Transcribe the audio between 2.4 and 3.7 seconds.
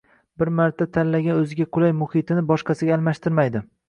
boshqasiga almashtirmaydi